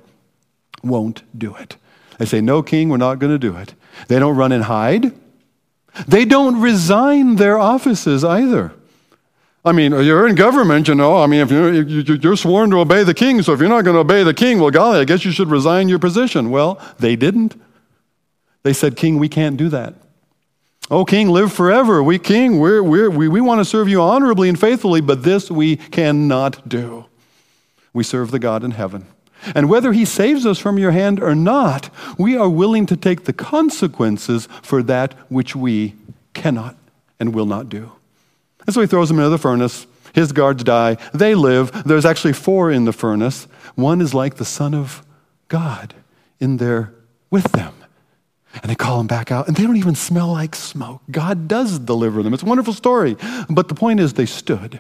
[0.82, 1.76] won't do it.
[2.20, 3.74] They say, No, king, we're not going to do it.
[4.08, 5.12] They don't run and hide.
[6.08, 8.72] They don't resign their offices either.
[9.66, 11.18] I mean, uh, you're in government, you know.
[11.18, 13.96] I mean, if you're, you're sworn to obey the king, so if you're not going
[13.96, 16.50] to obey the king, well, golly, I guess you should resign your position.
[16.50, 17.60] Well, they didn't.
[18.64, 19.96] They said, King, we can't do that.
[20.92, 22.02] Oh, King, live forever.
[22.02, 25.52] We, King, we're, we're, we, we want to serve you honorably and faithfully, but this
[25.52, 27.06] we cannot do.
[27.94, 29.06] We serve the God in heaven.
[29.56, 33.24] And whether he saves us from your hand or not, we are willing to take
[33.24, 35.96] the consequences for that which we
[36.34, 36.76] cannot
[37.20, 37.92] and will not do.
[38.70, 39.88] And so he throws them into the furnace.
[40.14, 40.98] His guards die.
[41.12, 41.72] They live.
[41.86, 43.48] There's actually four in the furnace.
[43.74, 45.04] One is like the Son of
[45.48, 45.96] God
[46.40, 46.94] in there
[47.32, 47.74] with them.
[48.54, 51.02] And they call him back out, and they don't even smell like smoke.
[51.10, 52.32] God does deliver them.
[52.32, 53.18] It's a wonderful story.
[53.50, 54.80] But the point is, they stood.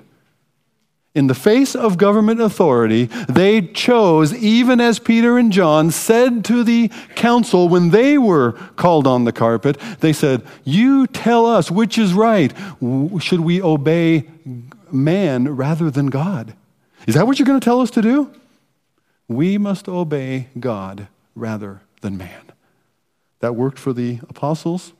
[1.15, 6.63] In the face of government authority, they chose, even as Peter and John said to
[6.63, 11.97] the council when they were called on the carpet, they said, You tell us which
[11.97, 12.53] is right.
[13.19, 14.29] Should we obey
[14.91, 16.53] man rather than God?
[17.07, 18.31] Is that what you're going to tell us to do?
[19.27, 22.51] We must obey God rather than man.
[23.39, 24.93] That worked for the apostles.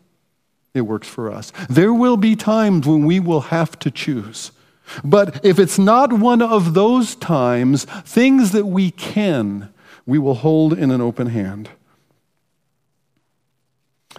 [0.73, 1.51] It works for us.
[1.69, 4.51] There will be times when we will have to choose.
[5.03, 9.69] But if it's not one of those times, things that we can,
[10.05, 11.69] we will hold in an open hand.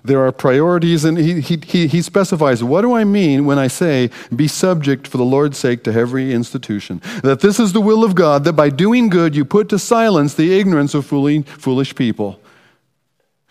[0.03, 4.11] There are priorities, and he, he, he specifies what do I mean when I say,
[4.35, 7.03] be subject for the Lord's sake to every institution?
[7.23, 10.35] That this is the will of God, that by doing good you put to silence
[10.35, 12.41] the ignorance of fooling, foolish people.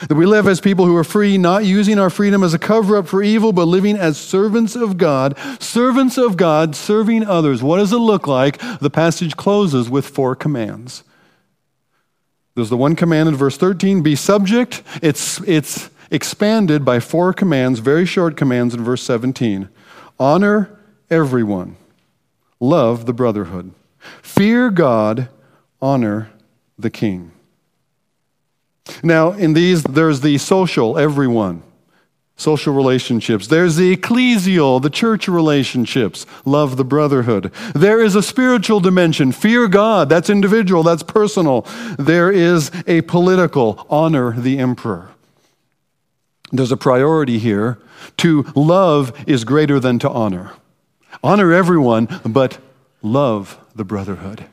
[0.08, 2.96] That we live as people who are free, not using our freedom as a cover
[2.96, 5.38] up for evil, but living as servants of God.
[5.62, 7.62] Servants of God, serving others.
[7.62, 8.60] What does it look like?
[8.80, 11.04] The passage closes with four commands.
[12.56, 14.84] There's the one command in verse 13 be subject.
[15.02, 19.70] It's, it's expanded by four commands, very short commands in verse 17.
[20.20, 20.78] Honor
[21.10, 21.78] everyone,
[22.60, 23.74] love the brotherhood,
[24.22, 25.30] fear God,
[25.82, 26.32] honor
[26.78, 27.32] the king.
[29.04, 31.64] Now, in these, there's the social, everyone,
[32.36, 33.48] social relationships.
[33.48, 37.52] There's the ecclesial, the church relationships, love the brotherhood.
[37.76, 41.62] There is a spiritual dimension, fear God, that's individual, that's personal.
[41.98, 45.10] There is a political, honor the emperor.
[46.52, 47.78] There's a priority here.
[48.18, 50.54] To love is greater than to honor.
[51.24, 52.60] Honor everyone, but
[53.02, 54.46] love the brotherhood.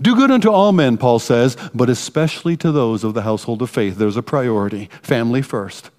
[0.00, 3.70] Do good unto all men, Paul says, but especially to those of the household of
[3.70, 3.96] faith.
[3.96, 5.90] There's a priority family first.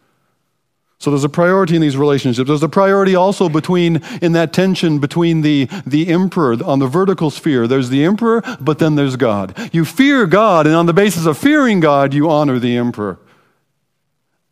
[1.00, 2.50] So there's a priority in these relationships.
[2.50, 7.30] There's a priority also between, in that tension between the, the emperor on the vertical
[7.30, 7.68] sphere.
[7.68, 9.58] There's the emperor, but then there's God.
[9.74, 13.18] You fear God, and on the basis of fearing God, you honor the emperor.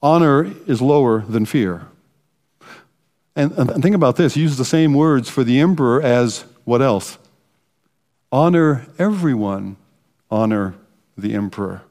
[0.01, 1.87] Honor is lower than fear.
[3.35, 7.17] And, and think about this use the same words for the emperor as what else?
[8.31, 9.77] Honor everyone,
[10.29, 10.75] honor
[11.17, 11.83] the emperor.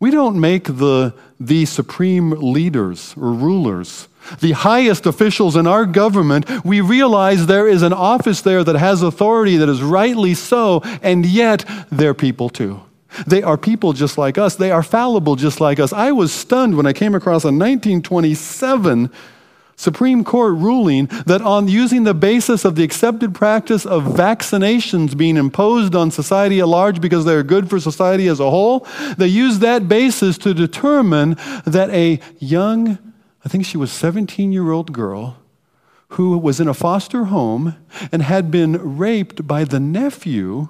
[0.00, 4.08] We don't make the, the supreme leaders or rulers,
[4.40, 6.64] the highest officials in our government.
[6.64, 11.24] We realize there is an office there that has authority that is rightly so, and
[11.24, 12.82] yet they're people too.
[13.26, 14.56] They are people just like us.
[14.56, 15.92] They are fallible just like us.
[15.92, 19.10] I was stunned when I came across a 1927
[19.82, 25.36] Supreme Court ruling that on using the basis of the accepted practice of vaccinations being
[25.36, 28.86] imposed on society at large because they're good for society as a whole,
[29.18, 32.96] they used that basis to determine that a young,
[33.44, 35.38] I think she was 17 year old girl,
[36.10, 37.74] who was in a foster home
[38.12, 40.68] and had been raped by the nephew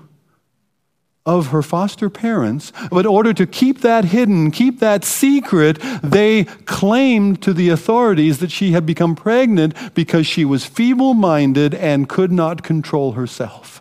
[1.24, 6.44] of her foster parents, but in order to keep that hidden, keep that secret, they
[6.64, 12.08] claimed to the authorities that she had become pregnant because she was feeble minded and
[12.08, 13.80] could not control herself.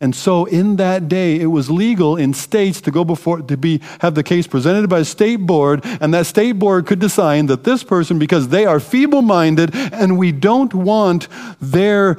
[0.00, 3.80] And so in that day, it was legal in states to go before, to be,
[4.00, 7.64] have the case presented by a state board, and that state board could decide that
[7.64, 11.28] this person, because they are feeble minded and we don't want
[11.60, 12.18] their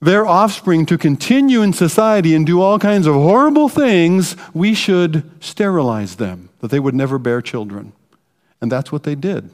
[0.00, 5.28] their offspring to continue in society and do all kinds of horrible things, we should
[5.42, 7.92] sterilize them, that they would never bear children.
[8.60, 9.50] And that's what they did.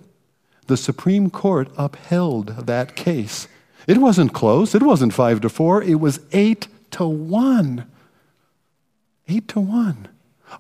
[0.66, 3.49] The Supreme Court upheld that case.
[3.86, 7.86] It wasn't close, it wasn't five to four, it was eight to one.
[9.28, 10.09] Eight to one.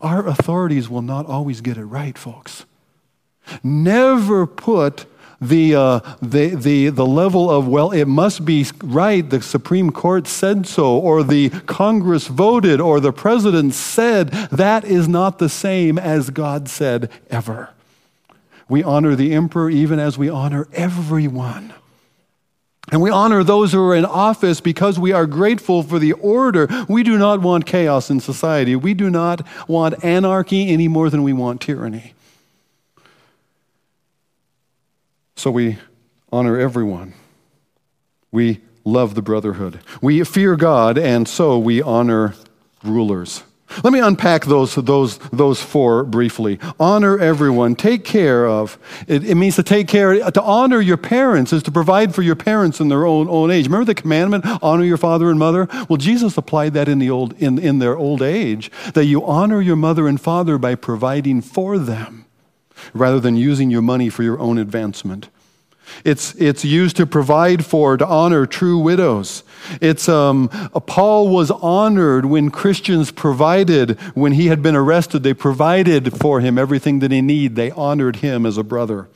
[0.00, 2.64] Our authorities will not always get it right, folks.
[3.62, 5.06] Never put
[5.42, 10.26] the, uh, the, the, the level of, well, it must be right, the Supreme Court
[10.26, 15.98] said so, or the Congress voted, or the president said, that is not the same
[15.98, 17.70] as God said ever.
[18.68, 21.74] We honor the emperor even as we honor everyone.
[22.90, 26.68] And we honor those who are in office because we are grateful for the order.
[26.88, 28.76] We do not want chaos in society.
[28.76, 32.14] We do not want anarchy any more than we want tyranny.
[35.42, 35.76] So we
[36.32, 37.14] honor everyone.
[38.30, 39.80] We love the brotherhood.
[40.00, 42.36] We fear God, and so we honor
[42.84, 43.42] rulers.
[43.82, 46.60] Let me unpack those, those, those four briefly.
[46.78, 47.74] Honor everyone.
[47.74, 48.78] Take care of.
[49.08, 52.36] It, it, means to take care, to honor your parents is to provide for your
[52.36, 53.66] parents in their own, own age.
[53.66, 55.66] Remember the commandment, honor your father and mother?
[55.88, 59.60] Well, Jesus applied that in, the old, in, in their old age, that you honor
[59.60, 62.26] your mother and father by providing for them
[62.92, 65.28] rather than using your money for your own advancement.
[66.04, 69.42] It's, it's used to provide for, to honor true widows.
[69.80, 70.48] It's, um,
[70.86, 76.58] Paul was honored when Christians provided, when he had been arrested, they provided for him
[76.58, 77.56] everything that he needed.
[77.56, 79.08] They honored him as a brother.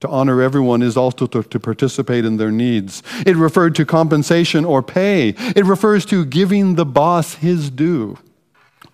[0.00, 3.02] To honor everyone is also to, to participate in their needs.
[3.24, 5.30] It referred to compensation or pay.
[5.30, 8.18] It refers to giving the boss his due.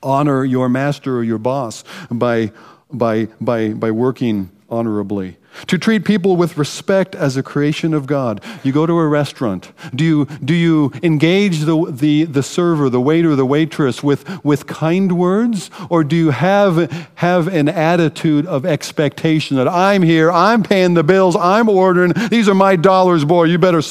[0.02, 2.52] Honor your master or your boss by,
[2.92, 5.36] by, by, by working honorably.
[5.66, 8.42] To treat people with respect as a creation of God.
[8.62, 9.70] You go to a restaurant.
[9.94, 14.66] Do you, do you engage the, the, the server, the waiter, the waitress with, with
[14.66, 15.70] kind words?
[15.90, 21.04] Or do you have, have an attitude of expectation that I'm here, I'm paying the
[21.04, 23.82] bills, I'm ordering, these are my dollars, boy, you better,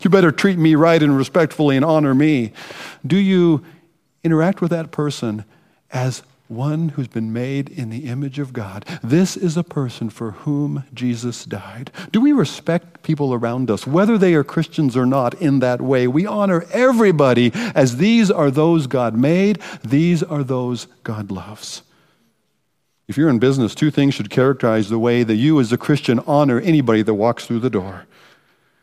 [0.00, 2.52] you better treat me right and respectfully and honor me?
[3.06, 3.64] Do you
[4.24, 5.44] interact with that person
[5.92, 8.84] as one who's been made in the image of God.
[9.02, 11.90] This is a person for whom Jesus died.
[12.10, 16.06] Do we respect people around us, whether they are Christians or not, in that way?
[16.08, 21.82] We honor everybody as these are those God made, these are those God loves.
[23.06, 26.20] If you're in business, two things should characterize the way that you, as a Christian,
[26.28, 28.06] honor anybody that walks through the door.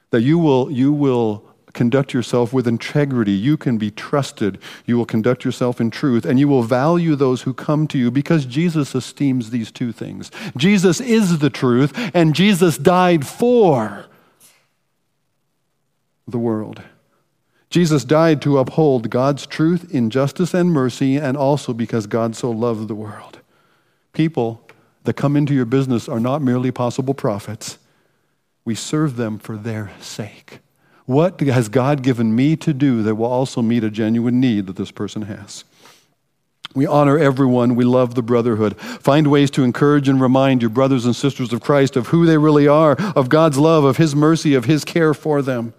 [0.09, 1.45] That you will, you will
[1.77, 3.31] conduct yourself with integrity.
[3.31, 4.57] You can be trusted.
[4.87, 8.09] You will conduct yourself in truth, and you will value those who come to you
[8.09, 10.31] because Jesus esteems these two things.
[10.57, 14.07] Jesus is the truth, and Jesus died for
[16.27, 16.81] the world.
[17.69, 22.49] Jesus died to uphold God's truth in justice and mercy, and also because God so
[22.49, 23.39] loved the world.
[24.13, 24.67] People
[25.03, 27.77] that come into your business are not merely possible profits,
[28.65, 30.59] we serve them for their sake.
[31.07, 34.75] What has God given me to do that will also meet a genuine need that
[34.75, 35.63] this person has?
[36.75, 37.75] We honor everyone.
[37.75, 38.77] We love the brotherhood.
[38.77, 42.37] Find ways to encourage and remind your brothers and sisters of Christ of who they
[42.37, 45.73] really are, of God's love, of His mercy, of His care for them.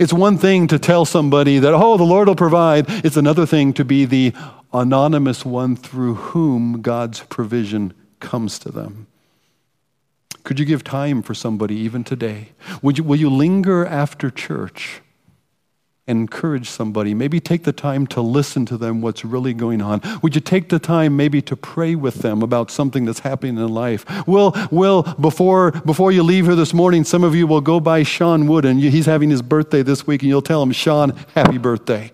[0.00, 2.86] It's one thing to tell somebody that, oh, the Lord will provide.
[2.88, 4.32] It's another thing to be the
[4.72, 9.08] anonymous one through whom God's provision comes to them.
[10.44, 12.48] Could you give time for somebody even today?
[12.82, 15.00] Would you, will you linger after church
[16.06, 17.14] and encourage somebody?
[17.14, 20.00] Maybe take the time to listen to them, what's really going on.
[20.22, 23.68] Would you take the time maybe to pray with them about something that's happening in
[23.68, 24.04] life?
[24.26, 28.02] Will, will before, before you leave here this morning, some of you will go by
[28.02, 31.58] Sean Wood, and he's having his birthday this week, and you'll tell him, Sean, happy
[31.58, 32.10] birthday.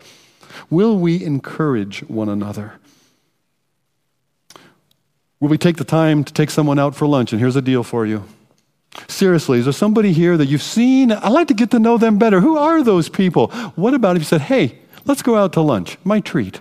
[0.71, 2.75] Will we encourage one another?
[5.41, 7.33] Will we take the time to take someone out for lunch?
[7.33, 8.25] And here's a deal for you.
[9.07, 11.13] Seriously, is there somebody here that you've seen?
[11.13, 12.41] I'd like to get to know them better.
[12.41, 13.49] Who are those people?
[13.77, 15.97] What about if you said, hey, let's go out to lunch?
[16.03, 16.61] My treat.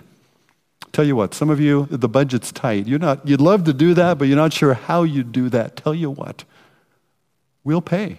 [0.92, 2.86] Tell you what, some of you, the budget's tight.
[2.86, 5.76] You're not, you'd love to do that, but you're not sure how you'd do that.
[5.76, 6.44] Tell you what,
[7.64, 8.18] we'll pay.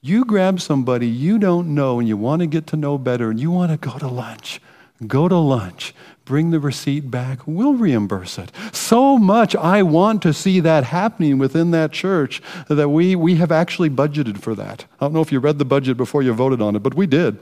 [0.00, 3.38] You grab somebody you don't know and you want to get to know better and
[3.38, 4.60] you want to go to lunch.
[5.06, 5.94] Go to lunch
[6.24, 8.50] bring the receipt back, we'll reimburse it.
[8.72, 13.52] So much I want to see that happening within that church that we, we have
[13.52, 14.86] actually budgeted for that.
[15.00, 17.06] I don't know if you read the budget before you voted on it, but we
[17.06, 17.38] did.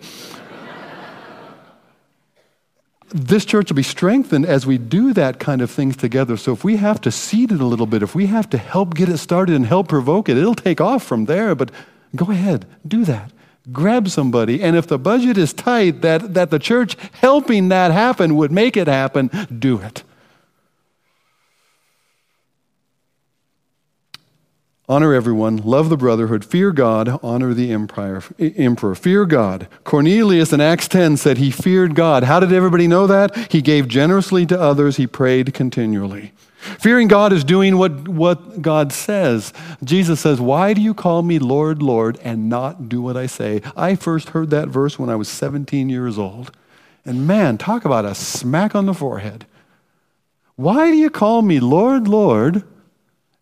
[3.13, 6.37] this church will be strengthened as we do that kind of things together.
[6.37, 8.95] So if we have to seed it a little bit, if we have to help
[8.95, 11.55] get it started and help provoke it, it'll take off from there.
[11.55, 11.71] But
[12.15, 13.33] go ahead, do that
[13.73, 14.63] grab somebody.
[14.63, 18.77] And if the budget is tight, that, that the church helping that happen would make
[18.77, 20.03] it happen, do it.
[24.91, 28.97] Honor everyone, love the brotherhood, fear God, honor the empire, emperor.
[28.97, 29.69] Fear God.
[29.85, 32.25] Cornelius in Acts 10 said he feared God.
[32.25, 33.53] How did everybody know that?
[33.53, 36.33] He gave generously to others, he prayed continually.
[36.61, 39.53] Fearing God is doing what, what God says.
[39.83, 43.63] Jesus says, Why do you call me Lord, Lord, and not do what I say?
[43.75, 46.53] I first heard that verse when I was 17 years old.
[47.05, 49.47] And man, talk about a smack on the forehead.
[50.57, 52.63] Why do you call me Lord, Lord,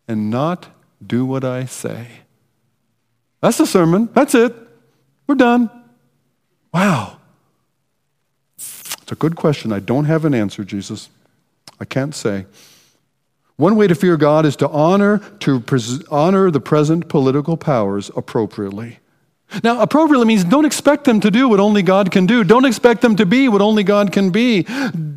[0.07, 0.69] and not
[1.05, 2.07] do what I say?
[3.41, 4.09] That's the sermon.
[4.14, 4.55] That's it.
[5.27, 5.71] We're done.
[6.73, 7.19] Wow.
[8.57, 9.73] It's a good question.
[9.73, 11.09] I don't have an answer, Jesus.
[11.81, 12.47] I can't say.
[13.59, 18.09] One way to fear God is to honor to pres- honor the present political powers
[18.17, 19.01] appropriately.
[19.65, 22.45] Now, appropriately means don't expect them to do what only God can do.
[22.45, 24.63] Don't expect them to be what only God can be.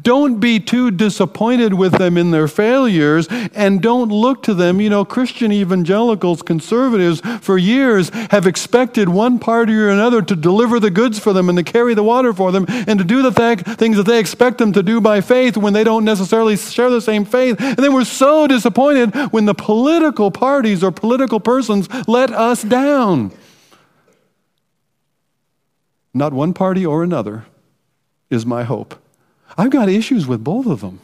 [0.02, 4.80] Don't be too disappointed with them in their failures and don't look to them.
[4.80, 10.80] You know, Christian evangelicals, conservatives, for years have expected one party or another to deliver
[10.80, 13.32] the goods for them and to carry the water for them and to do the
[13.32, 16.90] th- things that they expect them to do by faith when they don't necessarily share
[16.90, 17.58] the same faith.
[17.60, 23.32] And they were so disappointed when the political parties or political persons let us down.
[26.14, 27.46] Not one party or another
[28.30, 28.96] is my hope.
[29.58, 31.00] I've got issues with both of them.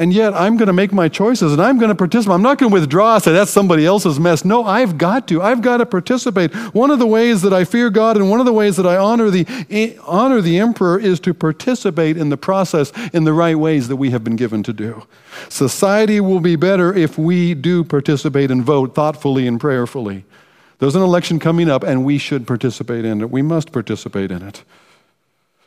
[0.00, 2.32] And yet I'm going to make my choices and I'm going to participate.
[2.32, 4.44] I'm not going to withdraw and say that's somebody else's mess.
[4.44, 5.42] No, I've got to.
[5.42, 6.54] I've got to participate.
[6.72, 8.96] One of the ways that I fear God and one of the ways that I
[8.96, 13.58] honor the, eh, honor the emperor is to participate in the process in the right
[13.58, 15.02] ways that we have been given to do.
[15.48, 20.24] Society will be better if we do participate and vote thoughtfully and prayerfully.
[20.78, 23.30] There's an election coming up, and we should participate in it.
[23.30, 24.62] We must participate in it.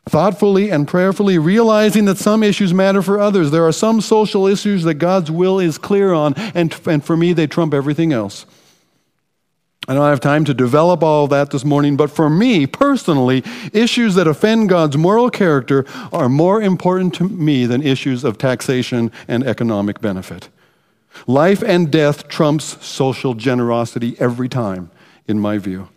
[0.05, 3.51] Thoughtfully and prayerfully, realizing that some issues matter for others.
[3.51, 7.34] There are some social issues that God's will is clear on, and, and for me,
[7.34, 8.45] they trump everything else.
[9.88, 13.43] I don't have time to develop all that this morning, but for me personally,
[13.74, 19.12] issues that offend God's moral character are more important to me than issues of taxation
[19.28, 20.49] and economic benefit.
[21.28, 24.89] Life and death trumps social generosity every time
[25.28, 25.89] in my view.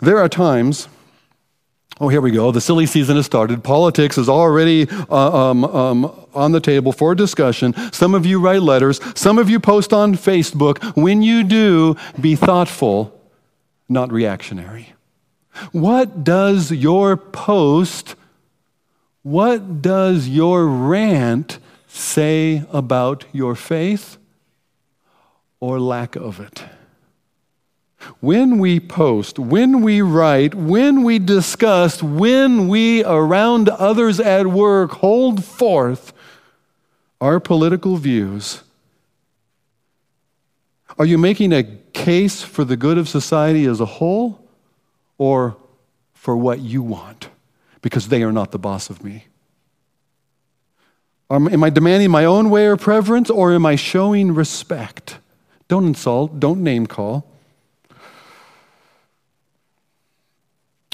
[0.00, 0.88] There are times,
[2.00, 3.64] oh, here we go, the silly season has started.
[3.64, 7.74] Politics is already uh, um, um, on the table for discussion.
[7.92, 10.82] Some of you write letters, some of you post on Facebook.
[10.96, 13.18] When you do, be thoughtful,
[13.88, 14.92] not reactionary.
[15.72, 18.14] What does your post,
[19.22, 21.58] what does your rant
[21.88, 24.18] say about your faith
[25.58, 26.62] or lack of it?
[28.20, 34.92] When we post, when we write, when we discuss, when we around others at work
[34.92, 36.12] hold forth
[37.20, 38.62] our political views,
[40.98, 44.40] are you making a case for the good of society as a whole
[45.18, 45.56] or
[46.14, 47.28] for what you want?
[47.82, 49.26] Because they are not the boss of me.
[51.28, 55.18] Am I demanding my own way or preference or am I showing respect?
[55.68, 57.26] Don't insult, don't name call.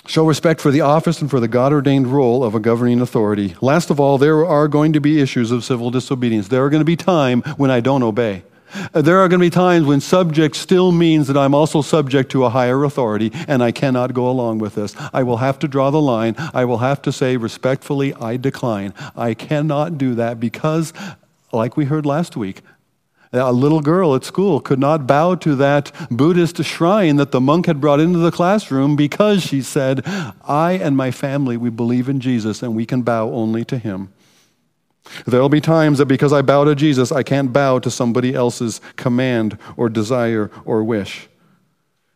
[0.08, 3.54] Show respect for the office and for the God ordained role of a governing authority.
[3.60, 6.48] Last of all, there are going to be issues of civil disobedience.
[6.48, 8.42] There are going to be times when I don't obey.
[8.92, 12.32] Uh, there are going to be times when subject still means that I'm also subject
[12.32, 14.96] to a higher authority and I cannot go along with this.
[15.12, 16.34] I will have to draw the line.
[16.52, 18.94] I will have to say respectfully, I decline.
[19.14, 20.92] I cannot do that because,
[21.52, 22.62] like we heard last week,
[23.32, 27.66] a little girl at school could not bow to that Buddhist shrine that the monk
[27.66, 30.02] had brought into the classroom because she said,
[30.46, 34.12] I and my family, we believe in Jesus and we can bow only to him.
[35.26, 38.34] There will be times that because I bow to Jesus, I can't bow to somebody
[38.34, 41.28] else's command or desire or wish.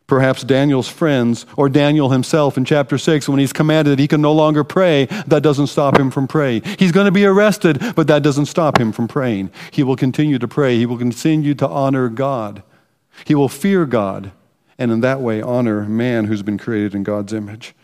[0.07, 4.21] Perhaps Daniel's friends or Daniel himself in chapter 6, when he's commanded that he can
[4.21, 6.63] no longer pray, that doesn't stop him from praying.
[6.79, 9.51] He's going to be arrested, but that doesn't stop him from praying.
[9.73, 10.77] He will continue to pray.
[10.77, 12.63] He will continue to honor God.
[13.25, 14.31] He will fear God,
[14.79, 17.75] and in that way honor man who's been created in God's image.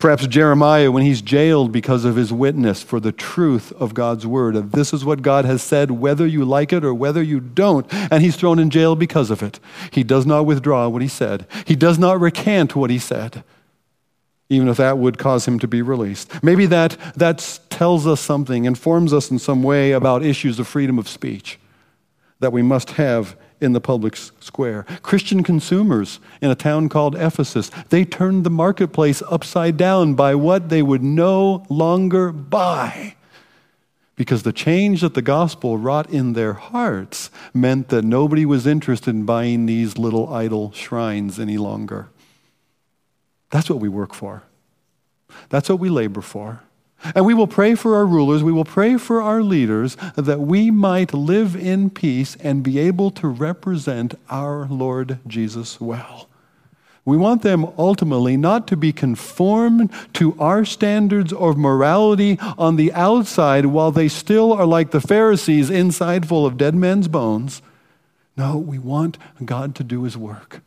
[0.00, 4.56] Perhaps Jeremiah, when he's jailed because of his witness for the truth of God's word,
[4.56, 7.86] of this is what God has said, whether you like it or whether you don't,
[7.92, 9.60] and he's thrown in jail because of it.
[9.90, 13.44] He does not withdraw what he said, he does not recant what he said,
[14.48, 16.42] even if that would cause him to be released.
[16.42, 20.98] Maybe that, that tells us something, informs us in some way about issues of freedom
[20.98, 21.58] of speech
[22.38, 24.84] that we must have in the public square.
[25.02, 30.68] Christian consumers in a town called Ephesus, they turned the marketplace upside down by what
[30.68, 33.16] they would no longer buy.
[34.16, 39.14] Because the change that the gospel wrought in their hearts meant that nobody was interested
[39.14, 42.08] in buying these little idol shrines any longer.
[43.50, 44.42] That's what we work for.
[45.48, 46.62] That's what we labor for.
[47.14, 50.70] And we will pray for our rulers, we will pray for our leaders that we
[50.70, 56.28] might live in peace and be able to represent our Lord Jesus well.
[57.04, 62.92] We want them ultimately not to be conformed to our standards of morality on the
[62.92, 67.62] outside while they still are like the Pharisees inside full of dead men's bones.
[68.36, 70.60] No, we want God to do his work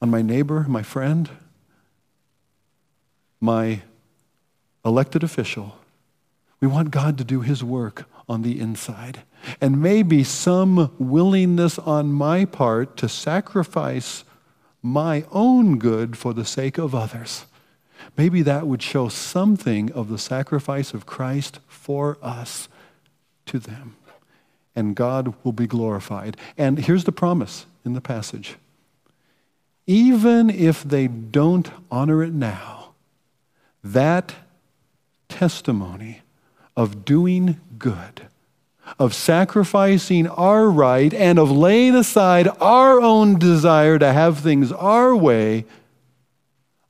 [0.00, 1.28] on my neighbor, my friend,
[3.40, 3.82] my
[4.84, 5.78] elected official.
[6.60, 9.22] We want God to do his work on the inside.
[9.60, 14.24] And maybe some willingness on my part to sacrifice
[14.82, 17.46] my own good for the sake of others.
[18.16, 22.68] Maybe that would show something of the sacrifice of Christ for us
[23.46, 23.96] to them.
[24.74, 26.36] And God will be glorified.
[26.56, 28.56] And here's the promise in the passage
[29.84, 32.94] even if they don't honor it now,
[33.82, 34.34] that
[35.32, 36.20] testimony
[36.76, 38.28] of doing good,
[38.98, 45.16] of sacrificing our right, and of laying aside our own desire to have things our
[45.16, 45.64] way,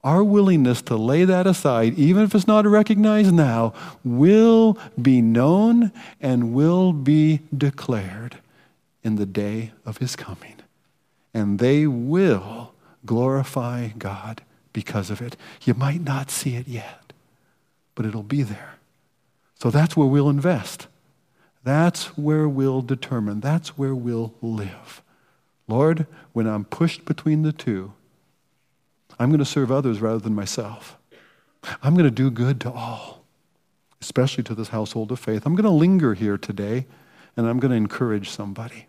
[0.02, 3.72] our willingness to lay that aside, even if it's not recognized now,
[4.04, 8.38] will be known and will be declared
[9.04, 10.56] in the day of his coming.
[11.32, 12.74] And they will
[13.06, 15.36] glorify God because of it.
[15.64, 17.01] You might not see it yet,
[17.94, 18.74] but it'll be there.
[19.60, 20.88] So that's where we'll invest.
[21.64, 23.40] That's where we'll determine.
[23.40, 25.02] That's where we'll live.
[25.68, 27.92] Lord, when I'm pushed between the two,
[29.18, 30.98] I'm going to serve others rather than myself.
[31.82, 33.24] I'm going to do good to all,
[34.00, 35.46] especially to this household of faith.
[35.46, 36.86] I'm going to linger here today
[37.36, 38.86] and I'm going to encourage somebody.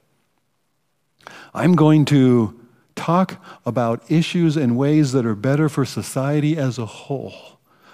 [1.54, 2.60] I'm going to
[2.96, 7.53] talk about issues and ways that are better for society as a whole.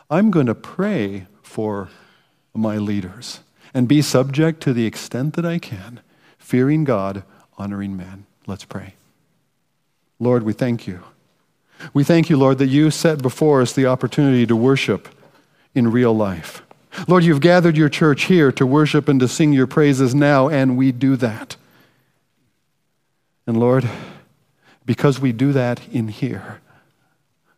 [0.10, 1.90] I'm going to pray for
[2.54, 3.42] my leaders
[3.74, 6.00] and be subject to the extent that I can,
[6.38, 7.24] fearing God,
[7.58, 8.26] honoring man.
[8.48, 8.96] Let's pray.
[10.20, 11.04] Lord, we thank you.
[11.94, 15.08] We thank you, Lord, that you set before us the opportunity to worship
[15.74, 16.64] in real life.
[17.08, 20.76] Lord, you've gathered your church here to worship and to sing your praises now, and
[20.76, 21.56] we do that.
[23.46, 23.88] And Lord,
[24.86, 26.62] because we do that in here,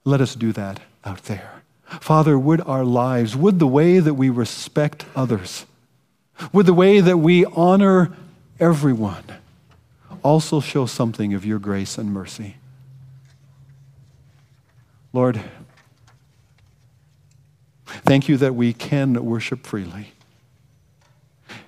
[0.04, 1.61] let us do that out there.
[2.00, 5.66] Father, would our lives, would the way that we respect others,
[6.54, 8.14] would the way that we honor
[8.60, 9.26] everyone
[10.24, 12.56] also show something of your grace and mercy?
[15.12, 15.42] Lord,
[17.86, 20.14] thank you that we can worship freely.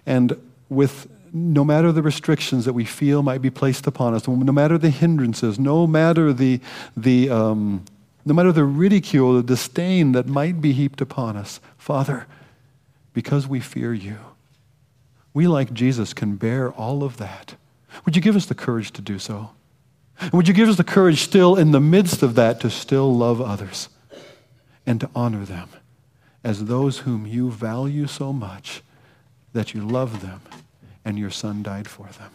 [0.06, 0.38] And
[0.70, 4.78] with no matter the restrictions that we feel might be placed upon us, no matter
[4.78, 6.62] the hindrances, no matter the,
[6.96, 7.84] the, um,
[8.26, 12.26] no matter the ridicule, the disdain that might be heaped upon us, Father,
[13.14, 14.18] because we fear you,
[15.34, 17.56] we, like Jesus, can bear all of that.
[18.06, 19.52] Would you give us the courage to do so?
[20.20, 23.16] And would you give us the courage still in the midst of that to still
[23.16, 23.90] love others
[24.86, 25.70] and to honor them
[26.44, 28.84] as those whom you value so much
[29.54, 30.42] that you love them
[31.04, 32.32] and your Son died for them.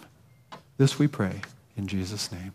[0.77, 1.41] This we pray
[1.77, 2.53] in Jesus' name.